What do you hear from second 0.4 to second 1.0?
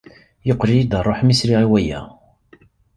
Yeqqel-iyi-d